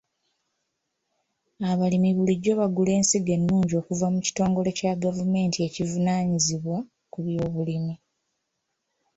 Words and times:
Abalimi 1.71 2.09
bulijjo 2.17 2.51
bagula 2.59 2.91
ensigo 2.99 3.31
ennungi 3.37 3.73
okuva 3.81 4.05
mu 4.13 4.19
kitongole 4.25 4.69
kya 4.77 4.93
gavumenti 5.03 5.57
ekivunaanyizibwa 5.67 6.77
ku 7.11 7.17
by'obulimi. 7.25 7.95